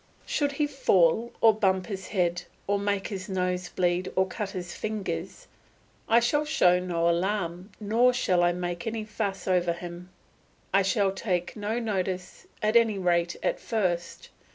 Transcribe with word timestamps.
Should 0.25 0.53
he 0.53 0.65
fall 0.65 1.31
or 1.41 1.53
bump 1.53 1.85
his 1.85 2.07
head, 2.07 2.41
or 2.65 2.79
make 2.79 3.09
his 3.09 3.29
nose 3.29 3.69
bleed, 3.69 4.11
or 4.15 4.25
cut 4.25 4.49
his 4.49 4.73
fingers, 4.73 5.45
I 6.09 6.19
shall 6.19 6.43
show 6.43 6.79
no 6.79 7.07
alarm, 7.07 7.69
nor 7.79 8.11
shall 8.11 8.41
I 8.41 8.51
make 8.51 8.87
any 8.87 9.05
fuss 9.05 9.47
over 9.47 9.73
him; 9.73 10.09
I 10.73 10.81
shall 10.81 11.11
take 11.11 11.55
no 11.55 11.77
notice, 11.77 12.47
at 12.63 12.75
any 12.75 12.97
rate 12.97 13.35
at 13.43 13.59
first. 13.59 14.29